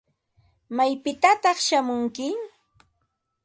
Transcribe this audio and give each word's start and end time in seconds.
¿Maypitataq 0.75 1.57
shamunki? 1.67 2.27